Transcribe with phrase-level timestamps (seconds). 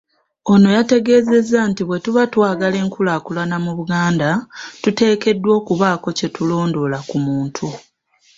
[0.51, 4.29] Ono yategeezezza nti bwe tuba twagala enkulaakulana mu Buganda
[4.83, 7.67] tuteekeddwa okubaako kye tulondoola ku muntu.